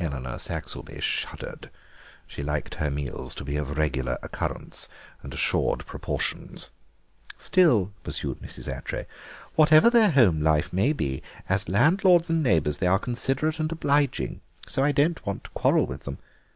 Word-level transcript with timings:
Eleanor 0.00 0.36
Saxelby 0.40 1.00
shuddered. 1.00 1.70
She 2.26 2.42
liked 2.42 2.74
her 2.74 2.90
meals 2.90 3.36
to 3.36 3.44
be 3.44 3.54
of 3.54 3.78
regular 3.78 4.18
occurrence 4.20 4.88
and 5.22 5.32
assured 5.32 5.86
proportions. 5.86 6.70
"Still," 7.38 7.92
pursued 8.02 8.40
Mrs. 8.40 8.66
Attray, 8.76 9.06
"whatever 9.54 9.90
their 9.90 10.06
own 10.08 10.12
home 10.14 10.40
life 10.40 10.72
may 10.72 10.92
be, 10.92 11.22
as 11.48 11.68
landlords 11.68 12.28
and 12.28 12.42
neighbours 12.42 12.78
they 12.78 12.88
are 12.88 12.98
considerate 12.98 13.60
and 13.60 13.70
obliging, 13.70 14.40
so 14.66 14.82
I 14.82 14.90
don't 14.90 15.24
want 15.24 15.44
to 15.44 15.50
quarrel 15.50 15.86
with 15.86 16.02
them. 16.02 16.18